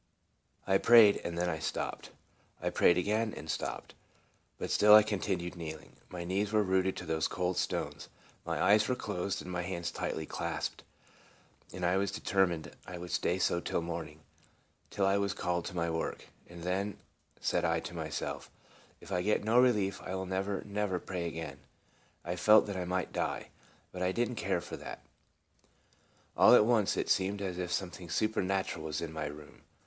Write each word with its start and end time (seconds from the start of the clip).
I 0.65 0.79
prayed, 0.79 1.17
and 1.17 1.37
then 1.37 1.47
I 1.47 1.59
stopped; 1.59 2.09
I 2.59 2.71
prayed 2.71 2.97
again, 2.97 3.35
and 3.37 3.47
stopped; 3.51 3.93
but 4.57 4.71
still 4.71 4.95
I 4.95 5.03
continued 5.03 5.55
kneeling. 5.55 5.95
My 6.09 6.23
knees 6.23 6.51
were 6.51 6.63
rooted 6.63 6.97
to 6.97 7.05
those 7.05 7.27
cold 7.27 7.55
stones. 7.55 8.09
My 8.43 8.59
eyes 8.59 8.87
were 8.89 8.95
closed, 8.95 9.43
and 9.43 9.51
my 9.51 9.61
hands 9.61 9.91
tightly 9.91 10.25
clasped, 10.25 10.81
and 11.71 11.85
I 11.85 11.97
was 11.97 12.09
determined 12.09 12.71
I 12.87 12.97
would 12.97 13.11
stay 13.11 13.37
so 13.37 13.59
till 13.59 13.83
morning, 13.83 14.21
till 14.89 15.05
I 15.05 15.17
was 15.19 15.35
called 15.35 15.67
THE 15.67 15.75
MORNING 15.75 15.91
BREAKETIL 15.91 16.25
29 16.47 16.47
to 16.49 16.49
my 16.49 16.49
work;" 16.49 16.49
and 16.51 16.63
then," 16.63 16.97
said 17.39 17.63
I 17.63 17.79
to 17.81 17.93
myself," 17.93 18.49
if 19.01 19.11
I 19.11 19.21
get 19.21 19.43
no 19.43 19.59
relief, 19.59 20.01
I 20.01 20.15
will 20.15 20.25
never, 20.25 20.63
never 20.65 20.97
pray 20.97 21.27
again." 21.27 21.59
I 22.25 22.35
felt 22.37 22.65
that 22.65 22.75
I 22.75 22.85
might 22.85 23.13
die, 23.13 23.49
but 23.91 24.01
I 24.01 24.11
did 24.11 24.31
n't 24.31 24.37
care 24.37 24.61
for 24.61 24.77
that 24.77 25.03
All 26.35 26.55
at 26.55 26.65
once 26.65 26.97
it 26.97 27.07
seemed 27.07 27.39
as 27.43 27.59
if 27.59 27.71
something 27.71 28.09
su 28.09 28.27
pernatural 28.29 28.81
was 28.81 28.99
in 28.99 29.13
my 29.13 29.27
room. 29.27 29.61